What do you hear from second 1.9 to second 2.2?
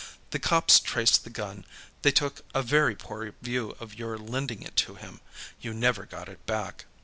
they